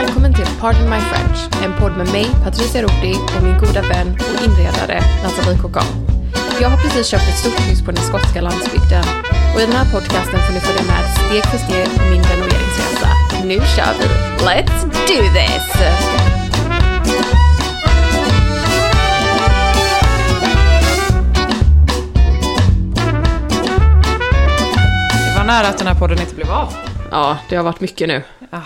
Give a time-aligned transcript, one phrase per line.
[0.00, 4.08] Välkommen till Pardon My French, en podd med mig, Patricia Roti och min goda vän
[4.12, 5.84] och inredare Nathalie Cocan.
[6.60, 9.04] Jag har precis köpt ett stort hus på den skotska landsbygden
[9.54, 13.08] och i den här podcasten får ni följa med steg för steg på min renoveringsresa.
[13.44, 14.06] Nu kör vi!
[14.44, 15.72] Let's do this!
[25.26, 26.74] Det var nära att den här podden inte blev av.
[27.10, 28.22] Ja, det har varit mycket nu.
[28.50, 28.58] Ah,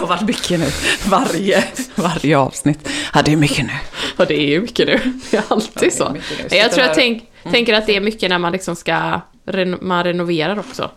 [0.00, 0.66] har varit mycket nu.
[1.08, 2.88] Varje, varje avsnitt.
[3.14, 3.72] Ja, det är mycket nu.
[4.16, 5.00] Och det är ju mycket nu.
[5.30, 6.08] Det är alltid Ja, är så.
[6.12, 6.56] nu.
[6.56, 9.20] Jag tror jag tänk, tänker att det är mycket när man liksom ska,
[9.80, 10.90] man renoverar också.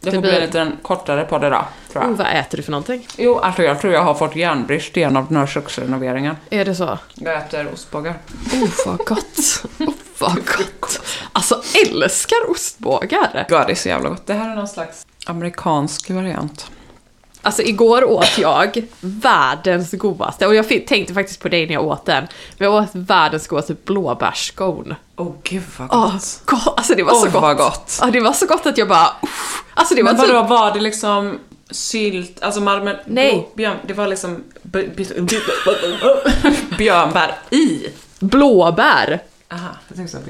[0.00, 2.12] Det får blir- bli lite en kortare podd idag, tror jag.
[2.12, 3.06] Oh, vad äter du för någonting?
[3.16, 6.36] Jo, alltså jag tror jag har fått järnbrist genom den här köksrenoveringen.
[6.50, 6.98] Är det så?
[7.14, 8.14] Jag äter ostbågar.
[8.52, 9.64] Oh, vad gott.
[9.78, 11.00] Oh, vad gott.
[11.32, 13.46] Alltså, älskar ostbågar.
[13.48, 14.26] Ja, det är så jävla gott.
[14.26, 16.70] Det här är någon slags amerikansk variant.
[17.44, 22.06] Alltså, igår åt jag världens godaste, och jag tänkte faktiskt på dig när jag åt
[22.06, 22.26] den,
[22.58, 24.96] men jag åt världens godaste blåbärsscone.
[25.16, 26.42] Åh, oh, gud vad gott.
[26.44, 26.74] gott.
[26.76, 27.42] Alltså det var Åh, så gott.
[27.42, 27.98] vad gott.
[28.00, 29.64] Ja, det var så gott att jag bara, uff.
[29.74, 30.32] Alltså det var Men typ...
[30.32, 31.38] vadå, var det liksom
[31.70, 32.96] sylt, alltså marmel...
[33.06, 33.48] Nej.
[33.54, 34.44] Björn, det var liksom...
[36.78, 37.86] Björnbär i.
[38.18, 39.22] Blåbär.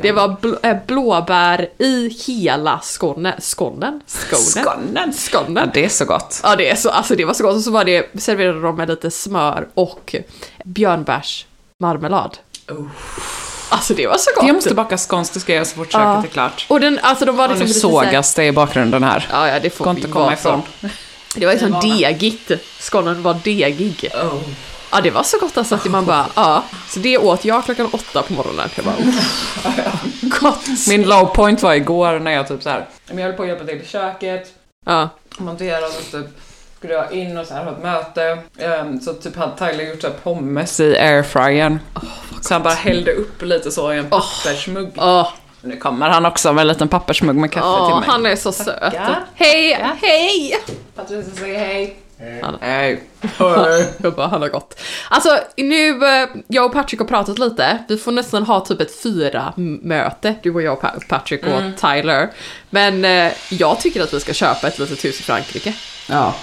[0.03, 3.35] Det var bl- äh, blåbär i hela skåne.
[3.41, 4.01] Skånen?
[4.07, 4.41] Skånen?
[4.45, 5.13] Skonnen.
[5.13, 5.57] Skånen.
[5.57, 6.41] Ja, det är så gott.
[6.43, 7.57] Ja, det, är så, alltså det var så gott.
[7.57, 10.15] Och så var det, serverade de med lite smör och
[10.65, 12.39] björnbärsmarmelad.
[13.69, 14.47] Alltså det var så gott.
[14.47, 16.23] Jag måste baka skånskt, det ska jag göra så fort köket Ja.
[16.25, 16.67] är klart.
[16.69, 19.29] Och den, alltså de var Och liksom nu så här- sågas det i bakgrunden här.
[19.33, 20.63] Ja, ja, det får vi inte komma ifrån.
[21.37, 22.51] Det var liksom degigt.
[22.81, 24.11] Skånen var degig.
[24.95, 26.65] Ja, det var så gott alltså att man bara, ja.
[26.89, 28.69] Så det åt jag klockan åtta på morgonen.
[28.77, 28.95] Jag bara.
[30.41, 30.67] Gott.
[30.89, 33.65] Min low point var igår när jag typ så här, jag höll på att hjälpa
[33.65, 34.49] till i köket,
[34.87, 35.09] Ja.
[35.39, 36.27] montera och så typ
[36.79, 38.39] skulle jag in och så här ha ett möte.
[38.59, 41.79] Ehm, så typ hade Tyler gjort så här pommes i airfryern.
[42.43, 44.91] så han bara hällde upp lite så i en pappersmugg.
[44.97, 45.29] Åh,
[45.63, 48.05] Nu kommer han också med en liten pappersmugg med kaffe till mig.
[48.09, 48.95] han är så söt.
[49.35, 49.73] Hej,
[50.03, 50.57] hej!
[50.97, 51.97] Patricia säger hej.
[52.43, 53.01] Han- Hej.
[54.03, 54.81] Jag bara, han har gått.
[55.11, 57.79] Alltså, nu, eh, jag och Patrick har pratat lite.
[57.89, 62.31] Vi får nästan ha typ ett fyra-möte, du och jag Patrick och Tyler.
[62.71, 65.75] Men eh, jag tycker att vi ska köpa ett litet hus i Frankrike.
[66.11, 66.35] Ja.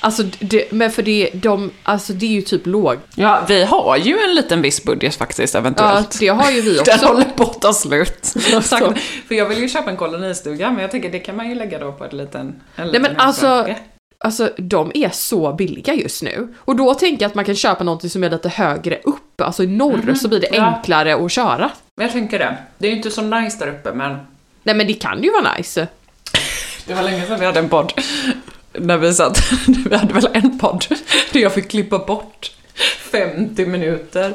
[0.00, 2.96] Alltså, det, men för det, de, alltså det är ju typ låg.
[3.14, 6.20] Ja, vi har ju en liten viss budget faktiskt Ja, eventuellt.
[6.20, 7.06] det har ju vi Den också.
[7.06, 8.34] håller på att ta slut.
[8.54, 8.94] Alltså.
[9.28, 11.78] För jag vill ju köpa en kolonistuga, men jag tänker det kan man ju lägga
[11.78, 12.40] då på ett liten...
[12.40, 13.66] En Nej liten men alltså.
[14.24, 16.54] Alltså, de är så billiga just nu.
[16.58, 19.62] Och då tänker jag att man kan köpa något som är lite högre upp, alltså
[19.62, 20.62] i norr, så blir det ja.
[20.62, 21.70] enklare att köra.
[22.00, 22.56] Jag tänker det.
[22.78, 24.16] Det är ju inte så nice där uppe, men
[24.62, 25.88] Nej men det kan ju vara nice.
[26.86, 27.92] det var länge sedan vi hade en podd.
[28.72, 29.38] När vi satt,
[29.88, 30.84] vi hade väl en podd
[31.32, 32.50] där jag fick klippa bort
[33.12, 34.34] 50 minuter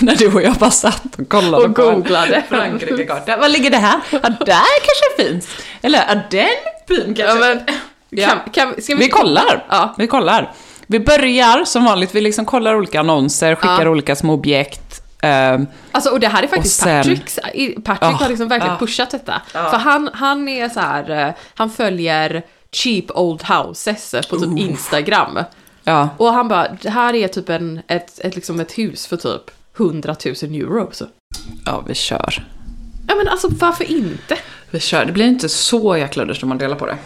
[0.00, 2.42] när du och jag bara satt och kollade Och på googlade.
[2.48, 3.36] Frankrike-karta.
[3.36, 4.00] Var ligger det här?
[4.10, 5.48] Ja, där kanske finns.
[5.82, 6.48] Eller, är den
[6.88, 7.48] byn kanske?
[7.48, 7.76] Ja, men,
[8.22, 8.28] Ja.
[8.28, 9.66] kan, kan, ska vi, Vi kollar.
[9.68, 9.94] Ja.
[9.98, 10.52] Vi kollar.
[10.86, 13.88] Vi börjar som vanligt, vi liksom kollar olika annonser, skickar Ja.
[13.88, 15.00] olika små objekt.
[15.22, 17.38] ehm, Alltså, och det här är faktiskt sen- Patricks.
[17.84, 18.78] Patrick Ja, har liksom verkligen ja.
[18.86, 19.42] pushat detta.
[19.52, 25.38] För han, han är så här, eh, han följer cheap old houses på typ Instagram.
[25.84, 26.08] ja.
[26.16, 29.50] Och han bara, det här är typ en, ett, ett, liksom ett hus för typ
[29.78, 30.88] 100 000 euro.
[30.92, 31.04] Så.
[31.66, 32.46] ja, vi kör.
[33.08, 34.38] Ja men alltså varför inte?
[34.70, 35.04] Vi kör.
[35.04, 36.96] Det blir inte så jäkla dyrt om man delar på det.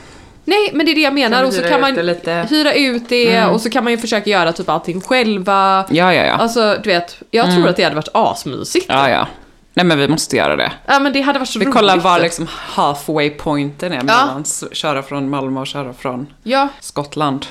[0.49, 1.43] Nej, men det är det jag menar.
[1.43, 2.47] Vi Och så kan man lite?
[2.51, 5.87] hyra ut det och så kan man ju försöka göra typ allting själva.
[5.91, 6.33] Ja, ja, ja.
[6.33, 8.87] Alltså, du vet, jag tror att det hade varit asmysigt.
[8.89, 9.27] Ja, ja.
[9.75, 10.73] Nej, men vi måste göra det.
[10.87, 11.75] Ja, men det hade varit så Vi roligt.
[11.77, 14.03] kollar var liksom halfway pointen är Ja.
[14.03, 17.47] mellan köra från Malmö och köra från Ja, Skottland.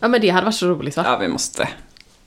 [0.00, 1.02] ja, men det hade varit så roligt va?
[1.06, 1.68] Ja, vi måste.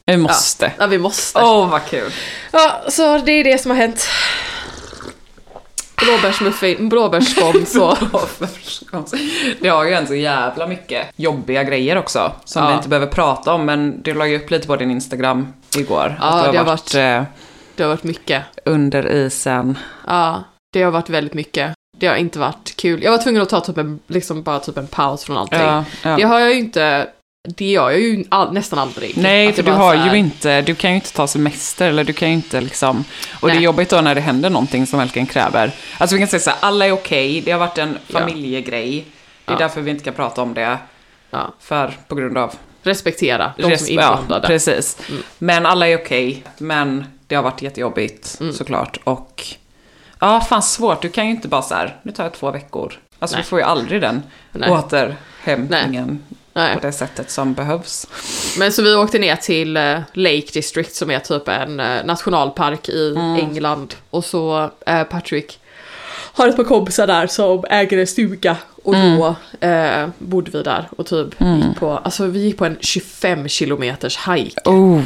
[0.05, 0.71] Vi måste.
[0.77, 1.39] Ja, vi måste.
[1.41, 2.11] Åh, vad kul.
[2.51, 4.07] Ja, så det är det som har hänt.
[6.05, 7.97] Blåbärsmuffin, blåbärsscones och...
[9.61, 12.69] Det har ju en så jävla mycket jobbiga grejer också, som Ja.
[12.69, 16.17] vi inte behöver prata om, men du la ju upp lite på din Instagram igår.
[16.19, 17.23] Ja, att du det har varit eh,
[17.75, 18.43] Det har varit mycket.
[18.65, 19.77] under isen.
[20.07, 20.43] Ja,
[20.73, 21.73] det har varit väldigt mycket.
[21.97, 23.03] Det har inte varit kul.
[23.03, 25.59] Jag var tvungen att ta typ en, liksom bara typ en paus från allting.
[25.59, 26.15] Ja, ja.
[26.15, 27.07] Det har jag ju inte,
[27.55, 29.17] det gör jag ju all, nästan aldrig.
[29.17, 32.13] Nej, för du har här- ju inte, du kan ju inte ta semester eller du
[32.13, 33.03] kan ju inte liksom,
[33.41, 33.63] och det är Nej.
[33.63, 35.71] jobbigt då när det händer någonting som verkligen kräver.
[35.97, 38.19] Alltså vi kan säga så här, alla är okej, det har varit en Ja.
[38.19, 39.05] familjegrej.
[39.45, 39.59] Det är Ja.
[39.59, 40.77] därför vi inte kan prata om det.
[41.31, 41.53] Ja.
[41.59, 42.53] För, på grund av
[42.83, 44.41] Respektera de som res- är inblandade.
[44.43, 44.97] Ja, precis.
[45.09, 45.21] Mm.
[45.37, 48.53] Men alla är okej, men det har varit jättejobbigt Mm.
[48.53, 48.97] såklart.
[49.03, 49.43] Och
[50.19, 52.93] ja, fan svårt, du kan ju inte bara så här, nu tar jag två veckor.
[53.19, 53.43] Alltså Nej.
[53.43, 54.69] du får ju aldrig den Nej.
[54.71, 56.37] återhämtningen Nej.
[56.53, 58.07] På det sättet som behövs.
[58.59, 62.89] Men så vi åkte ner till eh, Lake District som är typ en eh, nationalpark
[62.89, 63.35] i Mm.
[63.35, 63.95] England.
[64.09, 65.59] Och så eh, Patrick
[66.33, 68.57] har ett par kompisar där som äger en stuga.
[68.83, 70.03] Och då Mm.
[70.03, 74.17] eh, bodde vi där och typ gick på, alltså vi gick på en 25 kilometers
[74.27, 74.61] hike.
[74.69, 75.01] Oh.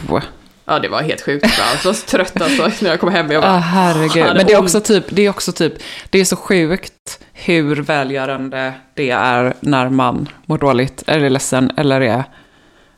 [0.65, 1.65] Ja det var helt sjukt bra.
[1.77, 3.31] Jag var så trött alltså när jag kom hem.
[3.31, 4.25] Jag Ja, bara, herregud.
[4.25, 5.73] Fan, Men det är också typ, det är också typ,
[6.09, 6.92] det är så sjukt
[7.33, 12.23] hur välgörande det är när man mår dåligt, eller är ledsen, eller är,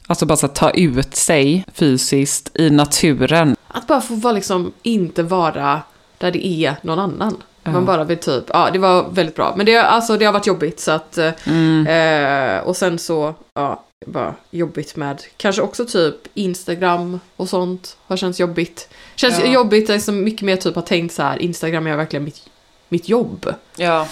[0.07, 3.55] alltså bara så att ta ut sig fysiskt i naturen.
[3.67, 5.81] Att bara få vara liksom, inte vara
[6.17, 7.37] där det är någon annan.
[7.63, 7.71] Ja.
[7.71, 9.53] Man bara vill typ, ja det var väldigt bra.
[9.57, 11.87] Men det, alltså, det har varit jobbigt så att, eh, Mm.
[11.87, 18.17] eh, och sen så, ja, bara jobbigt med, kanske också typ Instagram och sånt har
[18.17, 18.89] känts jobbigt.
[19.15, 19.51] Känns Ja.
[19.51, 22.41] jobbigt, liksom mycket mer typ har tänkt så här, Instagram är verkligen mitt,
[22.89, 23.53] mitt jobb.
[23.75, 24.07] Ja.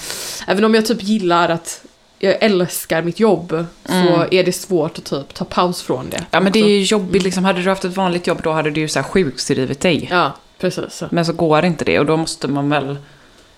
[0.47, 1.81] Även om jag typ gillar att
[2.19, 4.27] jag älskar mitt jobb så Mm.
[4.31, 6.25] är det svårt att typ ta paus från det.
[6.31, 7.45] ja, men det är ju jobbigt liksom.
[7.45, 10.07] Hade du haft ett vanligt jobb då hade du ju så här sjukskrivit dig.
[10.11, 11.03] Ja, precis.
[11.11, 12.97] Men så går inte det och då måste man väl,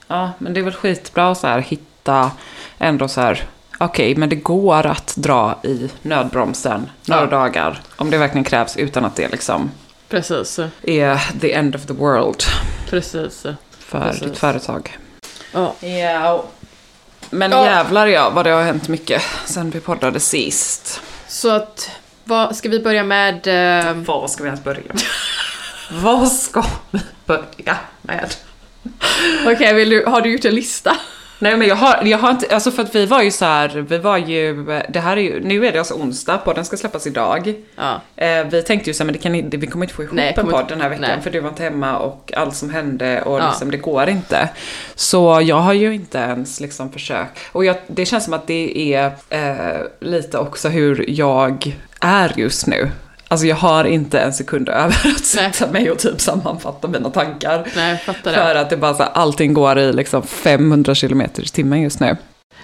[0.08, 2.32] ja, men det är väl skitbra att så här hitta
[2.78, 3.44] ändå så här,
[3.80, 7.28] okej, men det går att dra i nödbromsen några Ja.
[7.28, 7.82] dagar.
[7.96, 9.72] Om det verkligen krävs utan att det liksom
[10.10, 10.60] Precis.
[10.82, 12.44] är the end of the world
[12.90, 13.46] Precis.
[13.80, 14.22] för Precis.
[14.24, 14.98] ditt företag.
[15.56, 15.75] Ja.
[15.88, 16.46] Ja.
[17.30, 17.66] Men Ja.
[17.66, 21.02] jävlar ja, vad det har hänt mycket sen vi poddade sist.
[21.28, 21.90] Så att,
[22.24, 23.48] vad, ska vi börja med...
[23.88, 24.81] Eh, Var ska vi ens börja?
[25.92, 28.36] vad ska vi börja med?
[29.46, 30.98] Okej, vill du, har du gjort en lista?
[31.40, 33.70] Nej men jag har, jag har inte, alltså för att vi var ju så här,
[33.90, 37.08] vi var ju, det här är ju, nu är det alltså onsdag, podden ska släppas
[37.08, 37.54] idag.
[37.76, 38.02] Ja.
[38.16, 40.15] Eh, vi tänkte ju så här, men det kan, inte- vi kommer inte få ihop
[40.15, 41.22] Nej, en podd den här veckan nej.
[41.22, 43.48] för du var inte hemma och allt som hände och Ja.
[43.50, 44.50] liksom, det går inte.
[44.96, 47.39] Så jag har ju inte ens liksom försökt.
[47.51, 52.68] Och jag, det känns som att det är eh, lite också hur jag är just
[52.68, 52.89] nu.
[53.27, 57.67] Alltså jag har inte en sekund över att sätta mig och typ sammanfatta mina tankar.
[57.75, 58.38] Nej, fattar det.
[58.38, 62.00] För att det bara så här, allting går i liksom 500 km i timmen just
[62.00, 62.17] nu.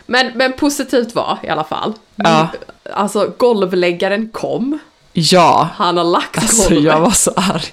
[0.05, 1.93] Men, men positivt var i alla fall.
[2.15, 2.47] Ja.
[2.93, 4.79] Alltså, golvläggaren kom.
[5.13, 6.83] Ja, Han har lagt alltså golvet.
[6.93, 7.63] jag var så arg.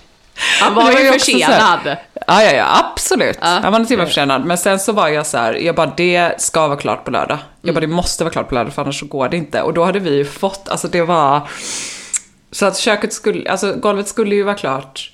[0.61, 1.97] Han var ju försenad.
[2.27, 3.39] Ja, ja, ja, absolut.
[3.41, 3.61] Ja.
[3.63, 4.45] Jag var en timme försenad.
[4.45, 7.39] Men sen så var jag så här, jag bara det ska vara klart på lördag.
[7.63, 9.63] Jag bara det måste vara klart på lördag för annars så går det inte.
[9.63, 11.49] Och då hade vi ju fått, alltså det var...
[12.51, 15.13] Så att köket skulle, alltså golvet skulle ju vara klart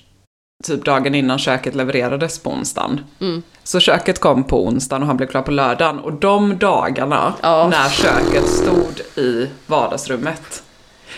[0.63, 2.99] typ dagen innan köket levererades på onsdagen.
[3.21, 3.43] Mm.
[3.63, 5.99] Så köket kom på onsdagen och han blev klar på lördagen.
[5.99, 7.67] Och de dagarna Ja.
[7.71, 10.63] när köket stod i vardagsrummet.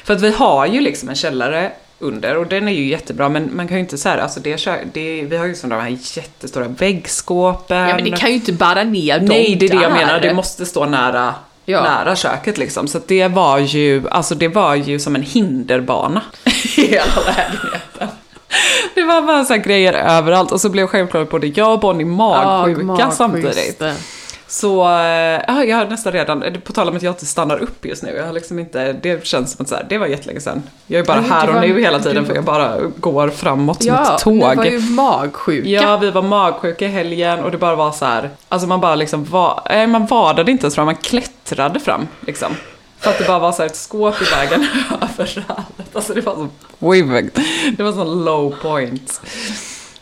[0.03, 3.55] För att vi har ju liksom en källare under och den är ju jättebra men
[3.55, 6.67] man kan ju inte säga alltså det, kö- det Vi har ju sådana här jättestora
[6.67, 7.77] väggskåpen.
[7.89, 10.19] Ja, men det kan ju inte bära ner dem Nej, det är det jag menar.
[10.19, 11.35] Det måste stå nära,
[11.69, 11.83] Ja.
[11.83, 12.87] nära köket liksom.
[12.87, 18.07] Så det var ju, alltså det var ju som en hinderbana i hela lägenheten.
[18.95, 22.83] Det var bara så grejer överallt och så blev självklart både jag och Bonnie magsjuka
[22.83, 23.17] magsjukt.
[23.17, 23.83] samtidigt.
[24.49, 27.57] Så, eh, ja, jag har nästan redan, eh, på tal om att jag inte stannar
[27.57, 30.07] upp just nu, jag har liksom inte, det känns som att så här, det var
[30.07, 30.63] jättelänge sedan.
[30.87, 33.83] Jag är bara Nej, här och var- nu hela tiden för jag bara går framåt
[33.83, 34.33] som Ja, ett tåg.
[34.33, 35.69] ni var ju magsjuka.
[35.69, 38.29] Ja, vi var magsjuka i helgen och det bara var så här.
[38.49, 42.51] Alltså man bara liksom var, nej, man vadade inte ens fram, man klättrade fram liksom.
[42.99, 44.67] För att det bara var så här ett skåp i vägen
[45.19, 45.67] överallt.
[45.93, 46.47] Alltså det var så.
[47.77, 49.21] Det var sån low point.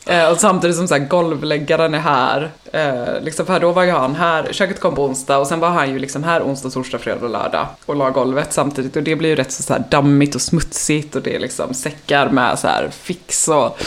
[0.06, 2.52] Eh, och samtidigt som så här, golvläggaren är här.
[2.72, 5.70] Eh, liksom, för då var ju han här, köket kom på onsdag och sen var
[5.70, 7.68] han ju liksom här onsdag, torsdag, fredag och lördag.
[7.86, 11.16] Och la golvet samtidigt och det blir ju rätt så, så här dammigt och smutsigt
[11.16, 13.80] och det är liksom säckar med så här fix och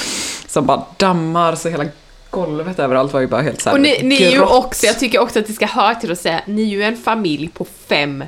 [0.47, 1.85] som bara dammar så hela
[2.31, 4.99] golvet överallt var ju bara helt så här Och ni, ni är ju också, jag
[4.99, 7.67] tycker också att det ska höra till att säga, ni är ju en familj på
[7.89, 8.25] fem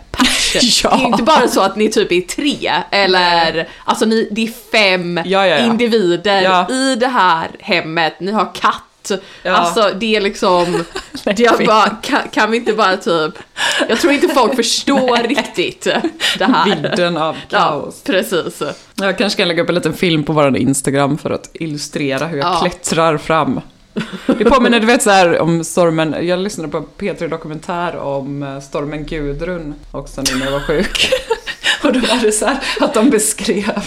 [0.84, 0.90] Ja.
[0.96, 4.52] Det är inte bara så att ni typ är tre, eller alltså ni, det är
[4.72, 5.66] fem Ja, ja, ja.
[5.66, 6.70] individer Ja.
[6.70, 9.10] i det här hemmet, ni har katt.
[9.42, 9.52] Ja.
[9.52, 10.84] Alltså det är liksom,
[11.24, 13.34] det är bara, kan, kan vi inte bara typ,
[13.88, 15.86] jag tror inte folk förstår riktigt
[16.38, 16.64] det här.
[16.64, 18.02] Vidden av Ja, kaos.
[18.02, 18.62] precis.
[18.94, 22.38] Jag kanske kan lägga upp en liten film på vår Instagram för att illustrera hur
[22.38, 22.60] jag Ja.
[22.60, 23.60] klättrar fram.
[24.26, 28.60] Det påminner, du vet så här om stormen, jag lyssnade på P3 Dokumentär om eh,
[28.60, 31.10] stormen Gudrun också nu när jag var sjuk.
[31.84, 33.84] Och då var det så här att de beskrev,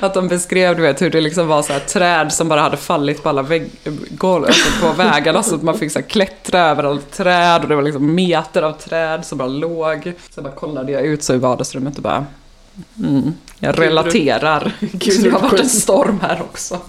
[0.00, 2.76] att de beskrev du vet hur det liksom var så här träd som bara hade
[2.76, 3.70] fallit på alla vägg,
[4.10, 7.68] golv, alltså på vägarna så att man fick så här klättra över alla träd och
[7.68, 10.12] det var liksom meter av träd som bara låg.
[10.30, 12.26] Så bara kollade jag ut så i vardagsrummet och bara
[12.98, 14.72] Mm, jag relaterar.
[14.80, 16.80] Gud, det har varit en storm här också.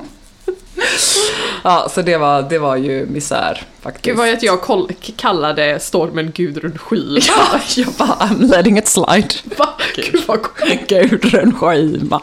[1.63, 4.05] Ja, så det var, det var ju misär faktiskt.
[4.05, 7.21] Gud vad att jag koll- kallade stormen Gudrun Schyman.
[7.27, 9.27] Ja, jag bara, I'm letting it slide.
[9.57, 9.69] Va?
[9.95, 10.39] Gud vad
[10.87, 12.21] Gudrun Schyman.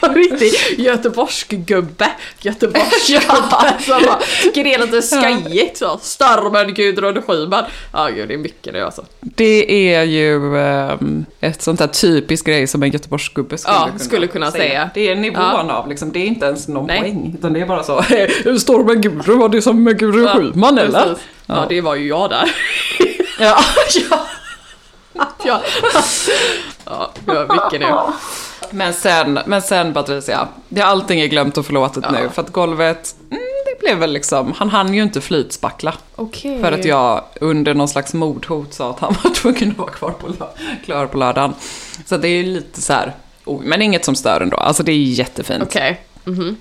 [0.14, 2.10] Riktig göteborgsk gubbe.
[2.40, 5.98] Göteborgsk gubbe som bara tycker det är lite skojigt så.
[6.02, 7.64] Stormen Gudrun Schyman.
[7.92, 9.04] Ja gud det är mycket nu alltså.
[9.20, 13.98] Det är ju ehm, ett sånt där typiskt grej som en Göteborgsgubbe skulle, Ja, kunna,
[13.98, 14.90] skulle kunna säga.
[14.94, 15.72] Det är nivån Ja.
[15.72, 17.00] av, liksom, det är inte ens någon Nej.
[17.00, 17.34] poäng.
[17.38, 18.02] Utan det är bara så,
[18.58, 21.04] stormen Gudrun, var det som Gudrun Ja, Schyman eller?
[21.04, 21.24] Precis.
[21.46, 22.54] Ja det var ju jag där.
[23.40, 23.58] Ja,
[23.94, 24.26] ja.
[25.44, 25.62] ja.
[27.26, 27.86] ja, mycket nu.
[28.70, 32.28] Men sen, men sen Patricia, det, allting är glömt och förlåtet nu.
[32.32, 35.94] För att golvet, mm, det blev väl liksom, han hann ju inte flytspackla.
[36.16, 36.60] Okej.
[36.60, 40.10] För att jag under någon slags mordhot sa att han var tvungen att vara kvar
[40.10, 40.28] på,
[40.84, 41.54] klar på lördagen.
[42.06, 44.56] Så det är ju lite så här, oh, men inget som stör ändå.
[44.56, 45.62] Alltså det är jättefint.
[45.62, 46.00] Okej.
[46.24, 46.56] Mhm.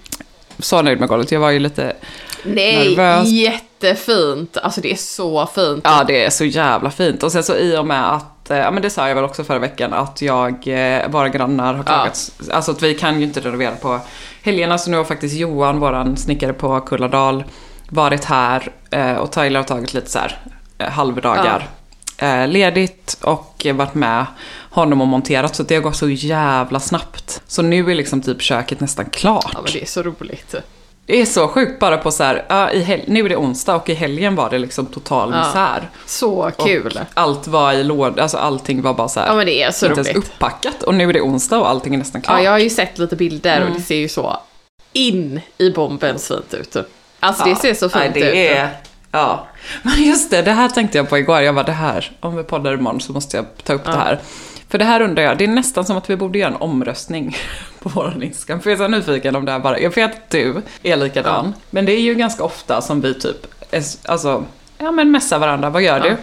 [0.59, 1.95] Så nöjd med golvet, jag var ju lite,
[2.43, 3.27] Nej, Nervös.
[3.27, 4.57] jättefint.
[4.57, 5.81] Alltså det är så fint.
[5.83, 7.23] ja det är så jävla fint.
[7.23, 9.59] Och sen så i och med att, ja men det sa jag väl också förra
[9.59, 13.75] veckan, att jag, eh, våra grannar har klagat, alltså att vi kan ju inte renovera
[13.75, 13.99] på
[14.41, 14.77] helgerna.
[14.77, 17.43] Så nu har faktiskt Johan, våran snickare på Kulladal,
[17.89, 20.39] varit här eh, och Tyler har tagit lite så här
[20.77, 21.69] eh, halvdagar
[22.17, 24.25] eh, ledigt och eh, varit med
[24.69, 25.55] honom och monterat.
[25.55, 27.41] Så det har gått så jävla snabbt.
[27.47, 29.51] Så nu är liksom typ köket nästan klart.
[29.53, 30.55] Ja men det är så roligt.
[31.09, 33.75] Det är så sjukt bara på så här, ja, i hel- nu är det onsdag
[33.75, 35.47] och i helgen var det liksom total Ja.
[35.47, 35.89] misär.
[36.05, 36.99] Så kul.
[37.01, 39.71] Och allt var i låd, alltså allting var bara så här, Ja men det är
[39.71, 40.17] så inte ens roligt.
[40.35, 40.83] uppackat.
[40.83, 42.37] Och nu är det onsdag och allting är nästan klart.
[42.37, 43.69] Ja, jag har ju sett lite bilder Mm.
[43.69, 44.37] och det ser ju så
[44.93, 46.75] in i bomben fint ut.
[47.19, 48.35] Alltså det Ja, ser så fint det ut.
[48.35, 48.69] Är,
[49.11, 49.47] ja,
[49.83, 51.41] men just det, det här tänkte jag på igår.
[51.41, 53.91] Jag var det här, om vi poddar imorgon så måste jag ta upp Ja.
[53.91, 54.19] det här.
[54.69, 57.37] För det här undrar jag, det är nästan som att vi borde göra en omröstning
[57.79, 58.61] på vår Instagram.
[58.61, 61.53] För jag är så nyfiken om det här bara, jag vet att du är likadan.
[61.69, 64.45] Men det är ju ganska ofta som vi typ, är, alltså,
[64.77, 66.03] ja men messar varandra, vad gör Ja.
[66.03, 66.09] du?
[66.09, 66.15] Ja.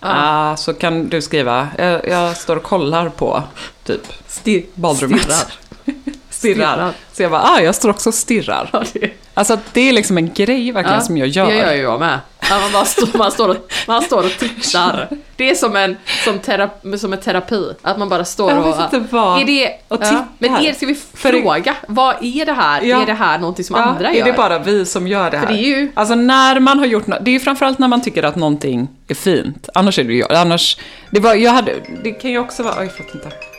[0.00, 3.42] Ah, så kan du skriva, jag, jag står och kollar på
[3.84, 5.22] typ Stir- badrummet.
[5.22, 5.36] stirrar.
[6.30, 6.72] Stirrar.
[6.74, 6.92] Stirrar.
[7.12, 8.70] Så jag bara, ah, jag står också och stirrar.
[8.72, 11.46] Ja, det- Alltså det är liksom en grej verkligen Ja, som jag gör.
[11.46, 12.18] Det gör jag med.
[12.52, 13.56] Ja, man, bara står, man, står och,
[13.86, 15.08] man står och tittar.
[15.36, 17.72] Det är som en, som, terapi, som en terapi.
[17.82, 18.66] Att man bara står Jag och...
[18.66, 19.40] vet inte vad.
[19.40, 20.26] Är det, och tittar.
[20.38, 22.82] men är, ska vi fråga, vad är det här?
[22.82, 23.02] Ja.
[23.02, 24.24] Är det här någonting som Ja, andra är gör?
[24.24, 25.46] det bara vi som gör det här?
[25.46, 27.88] För det är ju- Alltså när man har gjort något, det är ju framförallt när
[27.88, 29.68] man tycker att någonting är fint.
[29.74, 30.76] Annars är det ju, annars,
[31.10, 31.72] det var, jag hade,
[32.04, 33.51] det kan ju också vara, oj jag fattar inte.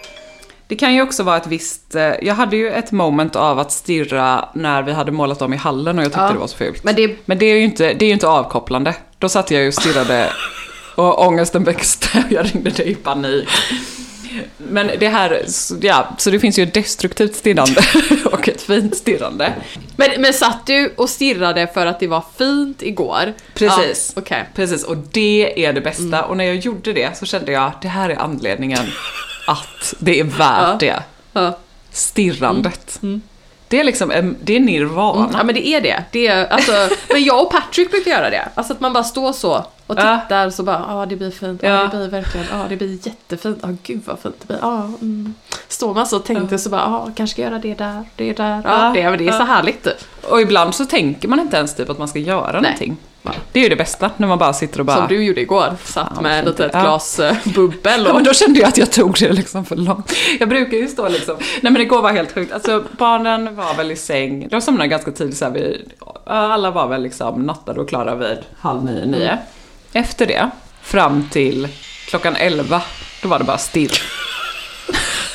[0.74, 3.72] Det kan ju också vara ett visst, eh, jag hade ju ett moment av att
[3.72, 6.32] stirra när vi hade målat om i hallen och jag tyckte Ja.
[6.32, 6.84] det var så fult.
[6.84, 8.96] Men det, Men det är ju inte, det är inte avkopplande.
[9.20, 10.30] Då satt jag ju och stirrade
[10.96, 12.24] och ångesten växte.
[12.30, 13.50] Jag ringde dig i panik.
[14.58, 15.46] Men det här,
[15.82, 17.82] ja, så det finns ju ett destruktivt stirrande
[18.32, 19.54] och ett fint stirrande.
[19.96, 23.34] men, men satt du och stirrade för att det var fint igår?
[23.54, 24.14] Precis.
[24.16, 24.50] Ja, Okej.
[24.56, 26.26] Precis, och det är det bästa.
[26.26, 28.86] Och när jag gjorde det så kände jag, det här är anledningen
[29.48, 30.76] att det är värt Ja.
[30.80, 31.04] det.
[31.34, 31.58] Ja.
[31.92, 33.00] Stirrandet.
[33.04, 33.22] Mm.
[33.68, 35.30] Det är liksom, det är nirvana.
[35.34, 36.04] Ja men det är det.
[36.12, 36.72] det är, alltså,
[37.10, 38.50] men jag och Patrick brukar göra det.
[38.56, 40.20] Alltså att man bara står så och Ja.
[40.22, 41.70] tittar så bara, ja det blir fint, ja.
[41.70, 41.84] Ja.
[41.84, 45.34] det blir verkligen, ja det blir jättefint, ja gud vad fint det blir, ja mm.
[45.68, 48.62] Står man så och tänker så bara, ja kanske ska göra det där, det där,
[48.66, 48.92] ja, Ja.
[48.96, 49.44] det, men det är så Ja.
[49.46, 49.88] härligt.
[50.30, 52.98] Och ibland så tänker man inte ens typ att man ska göra någonting.
[53.52, 54.98] Det är ju det bästa, när man bara sitter och bara...
[54.98, 56.82] Som du gjorde igår, satt Fan, med lite ett Ja.
[56.82, 58.16] glas eh, bubbel Ja, och...
[58.16, 60.14] men då kände jag att jag tog det liksom för långt.
[60.40, 62.54] Jag brukar ju stå liksom, nej men igår var helt sjukt.
[62.54, 65.94] Alltså barnen var väl i säng, de somnade ganska tidigt så här vid,
[66.26, 69.38] alla var väl liksom nattade och klara vid halv nio, nio.
[69.94, 70.50] Efter det,
[70.82, 71.68] fram till
[72.08, 72.82] klockan elva,
[73.22, 73.92] då var det bara still.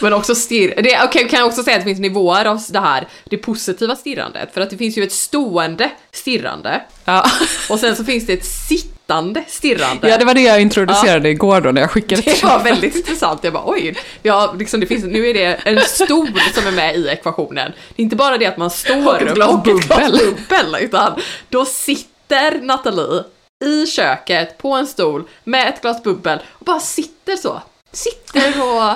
[0.01, 0.83] Men också stirr...
[0.83, 3.97] Det, okej, kan jag också säga att det finns nivåer av det här, det positiva
[3.97, 4.55] stirrandet.
[4.55, 6.83] För att det finns ju ett stående stirrande.
[7.05, 7.25] Ja.
[7.71, 10.09] Och sen så finns det ett sittande stirrande.
[10.09, 12.97] ja, det var det jag introducerade igår då när jag skickade Det till var väldigt
[12.97, 13.45] intressant.
[13.45, 16.97] Jag bara oj, ja, liksom det finns, nu är det en stol som är med
[16.97, 17.73] i ekvationen.
[17.97, 22.61] Det är inte bara det att man står Och ett glas bubbel, utan då sitter
[22.61, 23.25] Nathalie
[23.65, 27.63] i köket på en stol med ett glas bubbel och bara sitter så.
[27.93, 28.95] Sitter och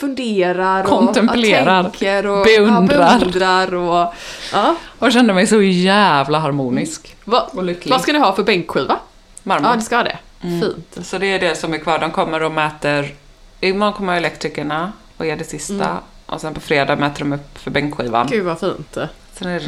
[0.00, 3.12] funderar och Kontemplerar, ja, tänker och beundrar.
[3.12, 4.14] Ja, beundrar och
[4.52, 4.74] ja.
[4.98, 7.16] och kände mig så jävla harmonisk.
[7.24, 7.90] Va, Och lycklig.
[7.92, 8.96] vad ska ni ha för bänkskiva?
[9.42, 9.68] Marmor.
[9.70, 10.18] Ja, ni ska ha det.
[10.40, 11.06] Fint.
[11.06, 11.98] Så det är det som är kvar.
[11.98, 13.14] De kommer och mäter,
[13.60, 15.98] imorgon kommer elektrikerna och ger det sista.
[16.26, 18.26] Och sen på fredag mäter de upp för bänkskivan.
[18.30, 18.96] Gud vad fint.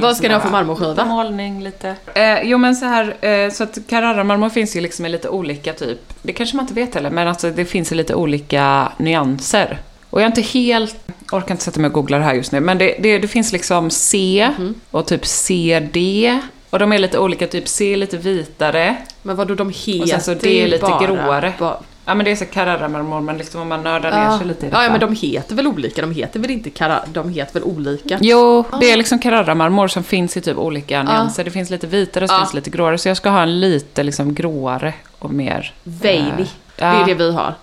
[0.00, 1.04] Vad ska ni ha för marmorskiva?
[1.04, 1.96] Målning lite.
[2.14, 5.72] Eh, jo men så här, eh, så att Carrara-marmor finns ju liksom i lite olika
[5.72, 9.78] typ, det kanske man inte vet heller, men alltså det finns i lite olika nyanser.
[10.12, 10.96] Och jag är inte helt,
[11.32, 13.52] orkar inte sätta mig och googla det här just nu, men det, det, det finns
[13.52, 14.74] liksom C Mhm.
[14.90, 16.40] och typ CD.
[16.70, 18.96] Och de är lite olika, typ C är lite vitare.
[19.22, 21.52] Men vadå, de heter Och sen så det är ju lite bara, gråare.
[21.58, 21.76] Ba,
[22.06, 24.38] Ja men det är så Carrara-marmor, men liksom om man nördar ner ja.
[24.38, 24.92] sig lite i ja, ja, detta.
[24.92, 26.00] men de heter väl olika?
[26.02, 28.18] De heter väl inte kara, de heter väl olika?
[28.20, 31.44] Jo, det är liksom Carrara-marmor som finns i typ olika nyanser.
[31.44, 32.38] Det finns lite vitare och Ja.
[32.38, 32.98] finns lite gråare.
[32.98, 35.72] Så jag ska ha en lite liksom gråare och mer...
[35.82, 36.42] Veiny.
[36.42, 37.54] eh, Det är det vi har.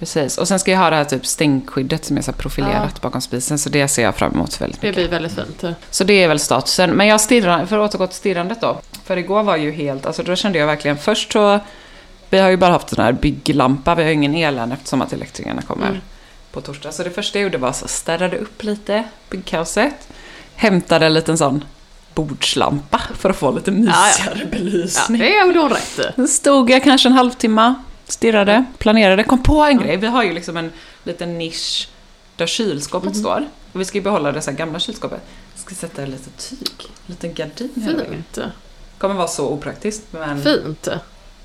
[0.00, 0.38] Precis.
[0.38, 3.58] Och sen ska jag ha det här typ stänkskyddet som är så profilerat bakom spisen.
[3.58, 5.02] Så det ser jag fram emot väldigt Det mycket.
[5.10, 5.76] blir väldigt fint.
[5.90, 6.90] Så det är väl statusen.
[6.90, 8.80] Men jag stirrar, för att återgå till stirrandet då.
[9.04, 11.60] För igår var ju helt, alltså då kände jag verkligen först så,
[12.30, 15.02] vi har ju bara haft den här bygglampa, vi har ju ingen el än eftersom
[15.02, 16.00] att elektrikerna kommer Mm.
[16.52, 16.92] på torsdag.
[16.92, 20.08] Så det första jag gjorde var så städade upp lite byggkaoset,
[20.54, 21.64] hämtade en liten sån
[22.14, 25.18] bordslampa för att få lite mysigare Ja, belysning.
[25.20, 26.00] det är nog rätt.
[26.16, 27.74] Sen stod jag kanske en halvtimme,
[28.12, 29.96] stirrade, planerade, kom på en grej.
[29.96, 30.72] Vi har ju liksom en
[31.04, 31.88] liten nisch
[32.36, 33.48] där kylskåpet står.
[33.72, 35.20] Och vi ska ju behålla det så här gamla kylskåpet.
[35.54, 37.70] Jag ska sätta lite tyg, en liten gardin.
[38.08, 38.38] Fint.
[38.98, 40.88] Kommer vara så opraktiskt, men Fint.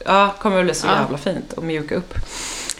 [0.05, 0.95] ja, kommer bli så Ja.
[1.01, 2.13] jävla fint och mjuka upp.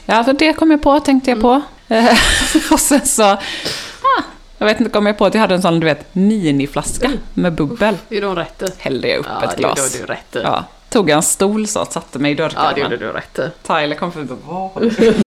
[0.05, 1.61] Ja, så det kom jag på, tänkte jag på.
[1.87, 2.17] Eh,
[2.71, 3.39] och sen så, ah,
[4.57, 7.53] jag vet inte, kom jag på att jag hade en sån, du vet, miniflaska med
[7.53, 7.97] bubbel.
[8.09, 8.63] Det är nog rätt.
[8.77, 9.77] Hällde jag upp Ja, ett det glas.
[9.95, 10.25] gjorde du rätt.
[10.31, 10.63] Ja, Ja,
[10.95, 12.99] tog jag en stol så, satte mig i det gjorde dörrkarmen.
[12.99, 13.63] du rätt.
[13.63, 15.21] Tyler kom förbi och bara, vad håller du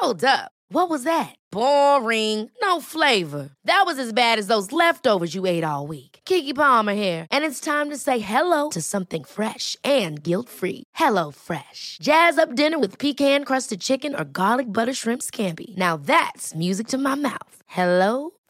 [0.00, 0.50] Hold up.
[0.68, 1.34] What was that?
[1.52, 2.50] Boring.
[2.62, 3.50] No flavor.
[3.64, 6.20] That was as bad as those leftovers you ate all week.
[6.24, 10.84] Kiki Palmer here, and it's time to say hello to something fresh and guilt-free.
[10.94, 11.98] Hello Fresh.
[12.02, 15.76] Jazz up dinner with pecan-crusted chicken or garlic butter shrimp scampi.
[15.76, 17.56] Now that's music to my mouth.
[17.66, 18.30] Hello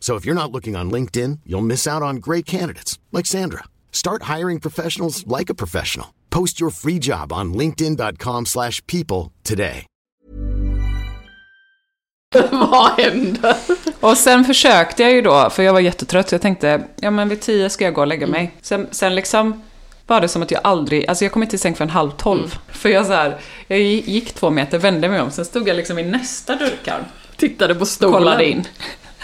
[0.00, 3.64] So if you're not looking on LinkedIn, you'll miss out on great candidates like Sandra.
[3.90, 6.08] Start hiring professionals like a professional.
[6.30, 9.86] Post your free job on linkedin.com/people slash people today.
[12.50, 13.56] Vad hände?
[14.00, 17.28] Och sen försökte jag ju då, för jag var jättetrött, så jag tänkte, ja men
[17.28, 18.54] vid tio ska jag gå och lägga mig.
[18.62, 19.62] Sen, sen liksom
[20.06, 22.58] var det som att jag aldrig, alltså jag kom inte till säng förrän halv tolv.
[22.68, 25.98] För jag så här, jag gick två meter, vände mig om, sen stod jag liksom
[25.98, 27.04] i nästa dörrkarm.
[27.36, 28.12] Tittade på stolen.
[28.12, 28.64] Kollade in.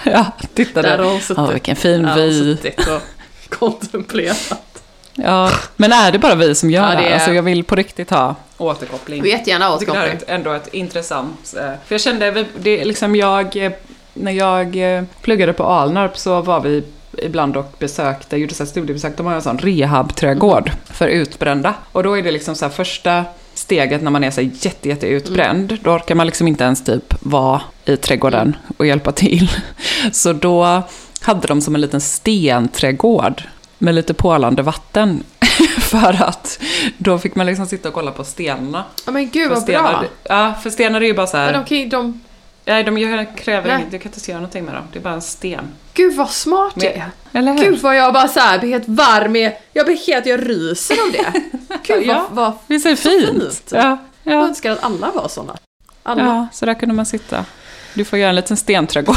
[0.05, 0.89] Ja, tittade.
[0.89, 1.37] Där har hon suttit.
[1.39, 3.03] Ja, vilken fin Ja, och
[3.59, 4.53] kontemplerat.
[5.15, 7.75] Ja, men är det bara vi som gör Ja, det är- Alltså jag vill på
[7.77, 9.23] riktigt ha återkoppling.
[9.23, 10.23] Vet gärna Jag tycker det är återkoppling.
[10.35, 11.55] ett- ändå ett intressant...
[11.57, 13.57] eh, För jag kände, det liksom jag...
[13.57, 13.73] eh,
[14.15, 16.85] När jag eh, pluggade på Alnarp så var vi
[17.19, 21.75] ibland och besökte, gjorde så här studiebesök, de har en sån rehabträdgård för utbrända.
[21.93, 23.25] Och då är det liksom så här första
[23.63, 25.79] steget när man är så jätte, jätte utbränd.
[25.83, 29.51] Då orkar man liksom inte ens typ vara i trädgården och hjälpa till.
[30.13, 30.83] Så då
[31.21, 33.43] hade de som en liten stenträdgård
[33.79, 35.23] med lite pålande vatten.
[35.79, 36.59] För att
[36.99, 38.85] då fick man liksom sitta och kolla på stenarna.
[39.07, 40.05] Ja men gud vad stenar, bra.
[40.25, 41.53] Ja, för stenar är ju bara så här...
[41.53, 42.21] Men de, kan ju- de,
[42.65, 43.77] Nej, de gör- kräver Nej.
[43.81, 44.85] inget, du kan inte göra någonting med dem.
[44.93, 45.65] Det är bara en sten.
[45.95, 47.11] gud vad smart det är.
[47.33, 47.59] Eller hur?
[47.65, 51.13] Gud vad jag bara såhär blir helt varm i, jag blir helt, jag ryser av
[51.13, 51.33] det.
[51.95, 52.27] Gud Ja.
[52.31, 53.27] vad, vad Visst är det fint?
[53.43, 53.71] fint.
[53.75, 54.43] Ja, jag ja.
[54.49, 55.57] önskar att alla var såna.
[56.03, 56.23] Alla.
[56.25, 57.45] ja, så där kunde man sitta.
[57.95, 59.17] Du får göra en liten stenträdgård.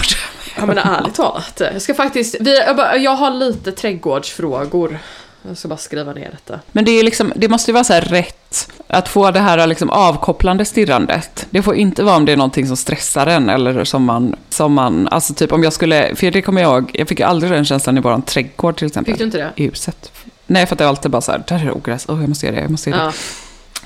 [0.58, 1.62] Ja men ärligt talat.
[1.74, 5.00] Jag ska faktiskt, vi, jag, bara, jag har lite trädgårdsfrågor.
[5.48, 6.60] Jag ska bara skriva ner detta.
[6.72, 9.68] Men det, är liksom, det måste ju vara så här rätt att få det här
[9.68, 11.48] liksom avkopplande stirrandet.
[11.50, 14.74] Det får inte vara om det är någonting som stressar en eller som man, som
[14.74, 17.66] man, alltså typ om jag skulle, för det kommer jag ihåg, jag fick aldrig den
[17.66, 19.14] känslan i våran trädgård till exempel.
[19.14, 19.52] Fick du inte det?
[19.56, 20.12] I huset.
[20.48, 22.30] Nej, för att det är alltid bara så här, där är det ogräs, oh, jag
[22.30, 23.06] måste göra det, jag måste göra det.
[23.06, 23.14] Ja.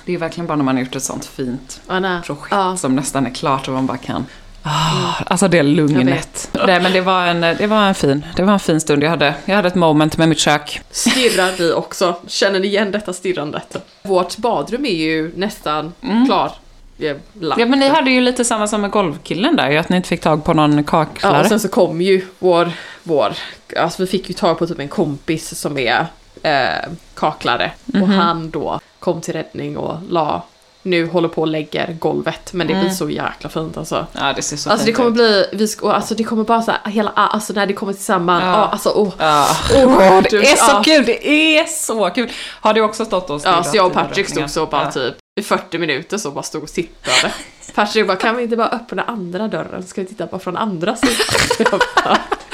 [0.05, 2.21] Det är verkligen bara när man har gjort ett sånt fint nej.
[2.21, 2.77] projekt Ja.
[2.77, 4.25] som nästan är klart och man bara kan
[4.63, 6.48] Ah, alltså det lugnet.
[6.67, 9.09] Nej men det var, en, det, var en fin, det var en fin stund jag
[9.09, 9.33] hade.
[9.45, 10.81] Jag hade ett moment med mitt kök.
[10.91, 12.15] Stirrar vi också.
[12.27, 13.75] Känner ni igen detta stirrandet?
[14.03, 15.93] Vårt badrum är ju nästan
[16.27, 16.51] klar.
[16.97, 17.13] Ja,
[17.57, 20.21] Ja men ni hade ju lite samma som med golvkillen där, att ni inte fick
[20.21, 21.41] tag på någon Ja, kaklare.
[21.41, 22.71] och sen så kom ju vår,
[23.03, 23.33] vår,
[23.77, 26.05] alltså vi fick ju tag på typ en kompis som är
[26.43, 27.71] eh, kaklare.
[28.01, 30.43] Och han då kom till räddning och la,
[30.89, 32.53] nu håller på och lägger golvet.
[32.53, 34.07] Men det blir så jäkla fint alltså.
[34.13, 35.13] Ja det ser så Alltså det fint kommer ut.
[35.15, 37.93] bli, vi ska, och alltså det kommer bara så här, hela, alltså när det kommer
[37.93, 38.65] tillsammans, ja.
[38.71, 39.13] alltså oh.
[39.17, 39.47] Ja.
[39.75, 40.81] oh Det är så ja.
[40.85, 42.29] kul, det är så kul!
[42.61, 44.91] Har du också stått och Ja, så jag och Patrick stod så bara Ja.
[44.91, 47.33] typ i 40 minuter så bara stod och tittade.
[47.75, 50.95] Patrick bara, kan vi inte bara öppna andra dörren ska vi titta bara från andra
[50.95, 51.79] sidan?